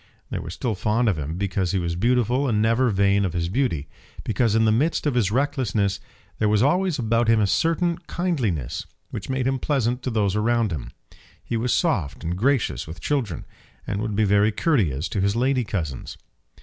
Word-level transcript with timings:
They 0.31 0.39
were 0.39 0.49
still 0.49 0.73
fond 0.73 1.07
of 1.07 1.19
him 1.19 1.37
because 1.37 1.73
he 1.73 1.77
was 1.77 1.95
beautiful 1.95 2.47
and 2.49 2.59
never 2.59 2.89
vain 2.89 3.23
of 3.23 3.33
his 3.33 3.49
beauty; 3.49 3.87
because 4.23 4.55
in 4.55 4.65
the 4.65 4.71
midst 4.71 5.05
of 5.05 5.13
his 5.13 5.29
recklessness 5.29 5.99
there 6.39 6.49
was 6.49 6.63
always 6.63 6.97
about 6.97 7.27
him 7.27 7.39
a 7.39 7.45
certain 7.45 7.99
kindliness 8.07 8.87
which 9.11 9.29
made 9.29 9.45
him 9.45 9.59
pleasant 9.59 10.01
to 10.01 10.09
those 10.09 10.35
around 10.35 10.71
him. 10.71 10.89
He 11.43 11.55
was 11.55 11.71
soft 11.71 12.23
and 12.23 12.35
gracious 12.35 12.87
with 12.87 12.99
children, 12.99 13.45
and 13.85 14.01
would 14.01 14.15
be 14.15 14.23
very 14.23 14.51
courteous 14.51 15.07
to 15.09 15.21
his 15.21 15.35
lady 15.35 15.63
cousins. 15.63 16.17